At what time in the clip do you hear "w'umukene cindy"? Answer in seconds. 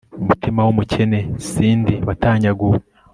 0.65-1.95